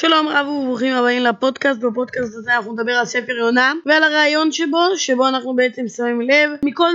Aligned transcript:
שלום 0.00 0.28
רב 0.28 0.48
וברוכים 0.48 0.94
הבאים 0.94 1.22
לפודקאסט, 1.22 1.80
בפודקאסט 1.80 2.34
הזה 2.34 2.56
אנחנו 2.56 2.72
נדבר 2.72 2.92
על 2.92 3.04
ספר 3.04 3.32
יונה 3.32 3.72
ועל 3.86 4.02
הרעיון 4.02 4.52
שבו, 4.52 4.96
שבו 4.96 5.28
אנחנו 5.28 5.56
בעצם 5.56 5.88
שמים 5.88 6.20
לב 6.20 6.50
מכל 6.64 6.90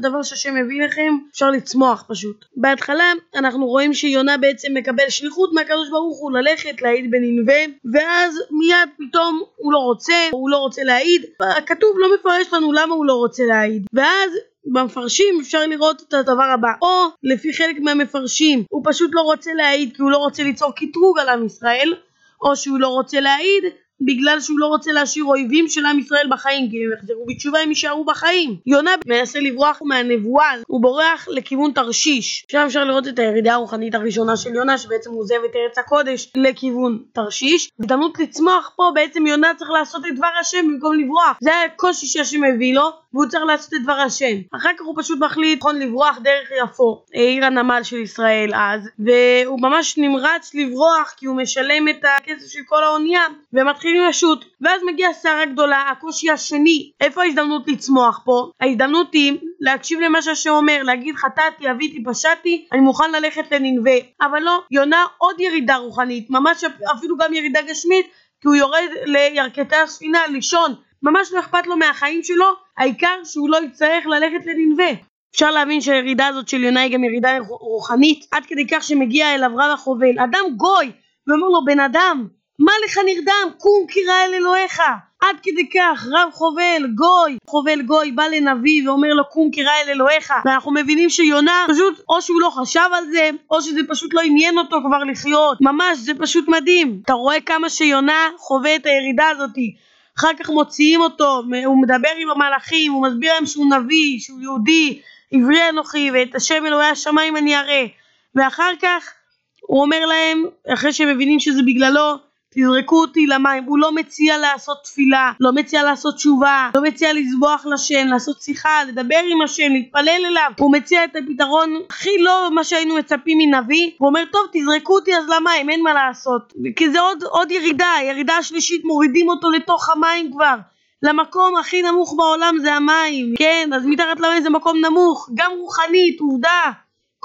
דבר 0.00 0.22
שהשם 0.22 0.54
מביא 0.54 0.84
לכם 0.84 1.16
אפשר 1.32 1.50
לצמוח 1.50 2.04
פשוט. 2.08 2.44
בהתחלה 2.56 3.12
אנחנו 3.34 3.66
רואים 3.66 3.94
שיונה 3.94 4.36
בעצם 4.36 4.68
מקבל 4.74 5.08
שליחות 5.08 5.52
מהקדוש 5.52 5.90
ברוך 5.90 6.18
הוא 6.20 6.32
ללכת 6.32 6.82
להעיד 6.82 7.10
בננבה 7.10 7.72
ואז 7.92 8.34
מיד 8.50 8.88
פתאום 8.98 9.42
הוא 9.56 9.72
לא 9.72 9.78
רוצה, 9.78 10.28
הוא 10.32 10.50
לא 10.50 10.56
רוצה 10.56 10.84
להעיד, 10.84 11.24
הכתוב 11.56 11.90
לא 11.98 12.08
מפרש 12.14 12.52
לנו 12.52 12.72
למה 12.72 12.94
הוא 12.94 13.06
לא 13.06 13.14
רוצה 13.14 13.42
להעיד. 13.44 13.86
ואז 13.92 14.30
במפרשים 14.66 15.40
אפשר 15.40 15.66
לראות 15.66 16.02
את 16.08 16.14
הדבר 16.14 16.50
הבא. 16.54 16.72
או 16.82 17.04
לפי 17.22 17.52
חלק 17.52 17.76
מהמפרשים 17.80 18.64
הוא 18.70 18.82
פשוט 18.84 19.10
לא 19.14 19.20
רוצה 19.20 19.50
להעיד 19.54 19.96
כי 19.96 20.02
הוא 20.02 20.10
לא 20.10 20.16
רוצה 20.16 20.42
ליצור 20.42 20.72
קטרוג 20.76 21.18
על 21.18 21.28
עם 21.28 21.46
ישראל 21.46 21.94
או 22.42 22.56
שהוא 22.56 22.80
לא 22.80 22.88
רוצה 22.88 23.20
להעיד 23.20 23.64
בגלל 24.00 24.40
שהוא 24.40 24.58
לא 24.58 24.66
רוצה 24.66 24.92
להשאיר 24.92 25.24
אויבים 25.24 25.68
של 25.68 25.86
עם 25.86 25.98
ישראל 25.98 26.26
בחיים 26.30 26.70
כי 26.70 26.76
הם 26.76 26.92
יחזרו 26.92 27.26
בתשובה 27.26 27.58
הם 27.58 27.68
יישארו 27.68 28.04
בחיים. 28.04 28.56
יונה 28.66 28.90
מנסה 29.06 29.40
לברוח 29.40 29.82
מהנבואה 29.84 30.52
הוא 30.66 30.82
בורח 30.82 31.28
לכיוון 31.30 31.72
תרשיש 31.72 32.46
שם 32.52 32.58
אפשר 32.66 32.84
לראות 32.84 33.08
את 33.08 33.18
הירידה 33.18 33.54
הרוחנית 33.54 33.94
הראשונה 33.94 34.36
של 34.36 34.54
יונה 34.54 34.78
שבעצם 34.78 35.10
הוא 35.10 35.20
עוזב 35.20 35.34
את 35.50 35.56
ארץ 35.56 35.78
הקודש 35.78 36.32
לכיוון 36.36 37.02
תרשיש. 37.12 37.70
הזדמנות 37.80 38.18
לצמוח 38.18 38.72
פה 38.76 38.90
בעצם 38.94 39.26
יונה 39.26 39.54
צריך 39.56 39.70
לעשות 39.70 40.06
את 40.06 40.16
דבר 40.16 40.28
השם 40.40 40.66
במקום 40.68 40.98
לברוח 40.98 41.38
זה 41.40 41.50
הקושי 41.66 42.06
שהשם 42.06 42.40
מביא 42.44 42.74
לו 42.74 42.90
והוא 43.16 43.26
צריך 43.26 43.44
לעשות 43.44 43.74
את 43.74 43.82
דבר 43.82 43.92
השם. 43.92 44.36
אחר 44.56 44.68
כך 44.78 44.84
הוא 44.84 44.94
פשוט 44.98 45.18
מחליט 45.20 45.58
נכון 45.58 45.78
לברוח 45.78 46.18
דרך 46.22 46.48
יפו, 46.64 47.04
עיר 47.12 47.44
הנמל 47.44 47.82
של 47.82 47.96
ישראל 47.96 48.50
אז, 48.54 48.88
והוא 48.98 49.60
ממש 49.60 49.98
נמרץ 49.98 50.54
לברוח 50.54 51.14
כי 51.16 51.26
הוא 51.26 51.36
משלם 51.36 51.88
את 51.88 52.04
הכסף 52.18 52.46
של 52.48 52.60
כל 52.66 52.84
האונייה, 52.84 53.22
ומתחילים 53.52 54.02
לשוט. 54.08 54.44
ואז 54.60 54.82
מגיעה 54.86 55.12
סערה 55.12 55.44
גדולה, 55.44 55.82
הקושי 55.90 56.30
השני, 56.30 56.90
איפה 57.00 57.22
ההזדמנות 57.22 57.68
לצמוח 57.68 58.20
פה? 58.24 58.50
ההזדמנות 58.60 59.12
היא 59.12 59.38
להקשיב 59.60 60.00
למה 60.00 60.22
שהשם 60.22 60.50
אומר, 60.50 60.82
להגיד 60.82 61.16
חטאתי, 61.16 61.70
אביתי, 61.70 62.04
פשעתי, 62.04 62.66
אני 62.72 62.80
מוכן 62.80 63.12
ללכת 63.12 63.52
לננבה. 63.52 63.96
אבל 64.20 64.40
לא, 64.42 64.60
יונה 64.70 65.04
עוד 65.18 65.40
ירידה 65.40 65.76
רוחנית, 65.76 66.30
ממש 66.30 66.64
אפילו 66.96 67.16
גם 67.16 67.34
ירידה 67.34 67.62
גשמית, 67.62 68.06
כי 68.40 68.48
הוא 68.48 68.54
יורד 68.54 68.88
לירכתי 69.04 69.76
הספינה 69.76 70.26
לישון 70.26 70.74
ממש 71.06 71.32
לא 71.32 71.40
אכפת 71.40 71.66
לו 71.66 71.76
מהחיים 71.76 72.22
שלו, 72.22 72.46
העיקר 72.78 73.24
שהוא 73.24 73.50
לא 73.50 73.58
יצטרך 73.64 74.06
ללכת 74.06 74.46
לננבה. 74.46 75.00
אפשר 75.34 75.50
להבין 75.50 75.80
שהירידה 75.80 76.26
הזאת 76.26 76.48
של 76.48 76.64
יונה 76.64 76.80
היא 76.80 76.94
גם 76.94 77.04
ירידה 77.04 77.38
רוחנית, 77.48 78.26
עד 78.32 78.46
כדי 78.46 78.66
כך 78.66 78.82
שמגיע 78.82 79.34
אליו 79.34 79.50
רב 79.56 79.70
החובל, 79.74 80.18
אדם 80.18 80.44
גוי, 80.56 80.92
ואומר 81.26 81.46
לו 81.46 81.64
בן 81.64 81.80
אדם, 81.80 82.26
מה 82.58 82.72
לך 82.84 82.98
נרדם? 83.06 83.50
קום 83.58 83.86
קירא 83.88 84.14
אל 84.24 84.34
אלוהיך. 84.34 84.80
עד 85.20 85.36
כדי 85.42 85.68
כך 85.68 86.06
רב 86.12 86.32
חובל 86.32 86.86
גוי, 86.94 87.36
חובל 87.46 87.82
גוי 87.82 88.12
בא 88.12 88.24
לנביא 88.26 88.88
ואומר 88.88 89.08
לו 89.08 89.22
קום 89.30 89.50
קירא 89.50 89.70
אל 89.84 89.90
אלוהיך 89.90 90.32
ואנחנו 90.44 90.72
מבינים 90.72 91.10
שיונה 91.10 91.66
פשוט 91.68 92.00
או 92.08 92.22
שהוא 92.22 92.40
לא 92.40 92.50
חשב 92.50 92.88
על 92.92 93.04
זה 93.10 93.30
או 93.50 93.62
שזה 93.62 93.80
פשוט 93.88 94.14
לא 94.14 94.20
עניין 94.20 94.58
אותו 94.58 94.76
כבר 94.86 94.98
לחיות 94.98 95.58
ממש 95.60 95.98
זה 95.98 96.12
פשוט 96.18 96.48
מדהים 96.48 97.00
אתה 97.04 97.12
רואה 97.12 97.40
כמה 97.40 97.70
שיונה 97.70 98.28
חווה 98.38 98.76
את 98.76 98.86
הירידה 98.86 99.28
הזאתי 99.28 99.76
אחר 100.18 100.30
כך 100.38 100.50
מוציאים 100.50 101.00
אותו, 101.00 101.42
הוא 101.64 101.82
מדבר 101.82 102.08
עם 102.18 102.30
המלאכים, 102.30 102.92
הוא 102.92 103.06
מסביר 103.06 103.34
להם 103.34 103.46
שהוא 103.46 103.74
נביא, 103.74 104.20
שהוא 104.20 104.40
יהודי, 104.40 105.00
עברי 105.32 105.68
אנוכי, 105.68 106.10
ואת 106.14 106.34
השם 106.34 106.66
אלוהי 106.66 106.90
השמיים 106.90 107.36
אני 107.36 107.56
אראה. 107.56 107.86
ואחר 108.34 108.70
כך 108.82 109.12
הוא 109.60 109.82
אומר 109.82 110.06
להם, 110.06 110.44
אחרי 110.74 110.92
שהם 110.92 111.08
מבינים 111.08 111.40
שזה 111.40 111.62
בגללו, 111.66 112.14
תזרקו 112.58 113.00
אותי 113.00 113.26
למים. 113.26 113.64
הוא 113.64 113.78
לא 113.78 113.92
מציע 113.92 114.38
לעשות 114.38 114.78
תפילה, 114.84 115.32
לא 115.40 115.52
מציע 115.52 115.82
לעשות 115.82 116.14
תשובה, 116.14 116.70
לא 116.74 116.82
מציע 116.82 117.12
לזבוח 117.12 117.66
לשם, 117.66 118.06
לעשות 118.06 118.40
שיחה, 118.40 118.84
לדבר 118.88 119.20
עם 119.32 119.42
השם, 119.42 119.72
להתפלל 119.72 120.22
אליו. 120.26 120.50
הוא 120.58 120.72
מציע 120.72 121.04
את 121.04 121.16
הפתרון 121.16 121.80
הכי 121.90 122.18
לא 122.18 122.48
מה 122.52 122.64
שהיינו 122.64 122.94
מצפים 122.94 123.38
מנביא. 123.38 123.90
הוא 123.98 124.08
אומר, 124.08 124.24
טוב, 124.32 124.42
תזרקו 124.52 124.94
אותי 124.94 125.16
אז 125.16 125.24
למים, 125.28 125.70
אין 125.70 125.82
מה 125.82 125.94
לעשות. 125.94 126.52
כי 126.76 126.90
זה 126.90 127.00
עוד, 127.00 127.22
עוד 127.22 127.50
ירידה, 127.50 127.92
ירידה 128.08 128.36
השלישית, 128.36 128.84
מורידים 128.84 129.28
אותו 129.28 129.50
לתוך 129.50 129.88
המים 129.88 130.32
כבר. 130.32 130.56
למקום 131.02 131.56
הכי 131.56 131.82
נמוך 131.82 132.14
בעולם 132.16 132.54
זה 132.60 132.74
המים, 132.74 133.34
כן, 133.38 133.70
אז 133.74 133.86
מתחת 133.86 134.20
למים 134.20 134.42
זה 134.42 134.50
מקום 134.50 134.84
נמוך, 134.84 135.30
גם 135.34 135.50
רוחנית, 135.58 136.20
עובדה. 136.20 136.70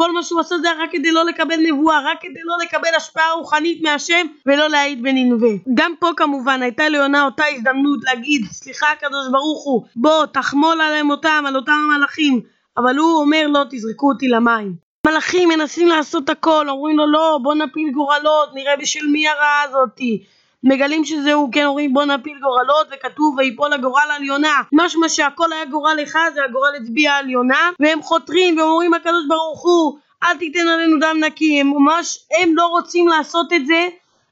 כל 0.00 0.12
מה 0.12 0.22
שהוא 0.22 0.40
עשה 0.40 0.58
זה 0.58 0.68
רק 0.78 0.90
כדי 0.92 1.12
לא 1.12 1.24
לקבל 1.24 1.56
נבואה, 1.66 2.00
רק 2.04 2.18
כדי 2.20 2.40
לא 2.44 2.56
לקבל 2.64 2.94
השפעה 2.96 3.32
רוחנית 3.32 3.82
מהשם 3.82 4.26
ולא 4.46 4.68
להעיד 4.68 5.02
בננבה. 5.02 5.48
גם 5.74 5.94
פה 5.98 6.10
כמובן 6.16 6.62
הייתה 6.62 6.88
ליונה 6.88 7.24
אותה 7.24 7.44
הזדמנות 7.54 7.98
להגיד 8.04 8.46
סליחה 8.52 8.86
הקדוש 8.92 9.28
ברוך 9.32 9.64
הוא 9.64 9.84
בוא 9.96 10.26
תחמול 10.26 10.80
עליהם 10.80 11.10
אותם, 11.10 11.44
על 11.46 11.56
אותם 11.56 11.72
המלאכים 11.72 12.40
אבל 12.76 12.96
הוא 12.96 13.20
אומר 13.20 13.46
לא 13.46 13.64
תזרקו 13.70 14.08
אותי 14.08 14.28
למים. 14.28 14.74
מלאכים 15.06 15.48
מנסים 15.48 15.88
לעשות 15.88 16.28
הכל, 16.28 16.68
אומרים 16.68 16.96
לו 16.98 17.06
לא 17.06 17.38
בוא 17.42 17.54
נפיל 17.54 17.90
גורלות, 17.92 18.54
נראה 18.54 18.76
בשל 18.76 19.06
מי 19.06 19.28
הרעה 19.28 19.62
הזאתי 19.62 20.24
מגלים 20.64 21.04
שזהו, 21.04 21.50
כן 21.52 21.64
אומרים 21.64 21.92
בוא 21.92 22.04
נפיל 22.04 22.38
גורלות 22.38 22.86
וכתוב 22.90 23.34
ויפול 23.38 23.72
הגורל 23.72 24.08
על 24.16 24.24
יונה 24.24 24.62
משמע 24.72 25.08
שהכל 25.08 25.52
היה 25.52 25.64
גורל 25.64 25.98
אחד 26.02 26.30
זה 26.34 26.44
הגורל 26.44 26.72
הצביע 26.80 27.12
על 27.12 27.30
יונה 27.30 27.70
והם 27.80 28.02
חותרים 28.02 28.58
ואומרים 28.58 28.94
הקדוש 28.94 29.24
ברוך 29.28 29.62
הוא 29.62 29.98
אל 30.22 30.36
תיתן 30.36 30.68
עלינו 30.68 31.00
דם 31.00 31.16
נקי 31.20 31.60
הם 31.60 31.70
ממש 31.70 32.18
הם 32.40 32.56
לא 32.56 32.66
רוצים 32.66 33.08
לעשות 33.08 33.52
את 33.52 33.66
זה 33.66 33.88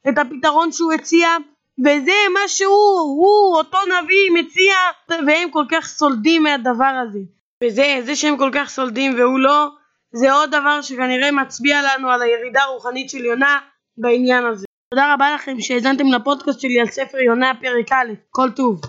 את 0.09 0.19
הפתרון 0.19 0.72
שהוא 0.72 0.93
הציע 0.93 1.28
וזה 1.78 2.12
מה 2.34 2.49
שהוא 2.49 3.00
הוא 3.00 3.56
אותו 3.56 3.78
נביא 3.78 4.31
מציע 4.34 4.75
והם 5.27 5.50
כל 5.50 5.65
כך 5.71 5.87
סולדים 5.87 6.43
מהדבר 6.43 7.03
הזה. 7.09 7.19
וזה 7.65 8.00
זה 8.05 8.17
שהם 8.17 8.37
כל 8.37 8.50
כך 8.53 8.69
סולדים 8.69 9.15
והוא 9.19 9.41
לא 9.41 9.69
זה 10.12 10.33
עוד 10.33 10.50
דבר 10.50 10.83
שכנראה 10.83 11.31
מצביע 11.31 11.83
לנו 11.83 12.11
על 12.11 12.22
הירידה 12.22 12.62
הרוחנית 12.62 13.11
של 13.11 13.25
יונה 13.25 13.59
בעניין 13.97 14.47
הזה 14.47 14.68
תודה 14.91 15.15
רבה 15.15 15.34
לכם 15.34 15.60
שהאזנתם 15.60 16.04
לפודקאסט 16.06 16.60
שלי 16.60 16.81
על 16.81 16.87
ספר 16.87 17.19
יונה 17.19 17.53
פרק 17.60 17.93
א', 17.93 18.12
כל 18.31 18.50
טוב 18.56 18.76